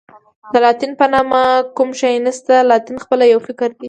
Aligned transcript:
د 0.53 0.55
لاتین 0.65 0.91
په 0.99 1.05
نامه 1.13 1.41
کوم 1.77 1.89
شی 1.99 2.15
نشته، 2.25 2.55
لاتین 2.69 2.97
خپله 3.03 3.23
یو 3.27 3.39
فکر 3.47 3.69
دی. 3.73 3.79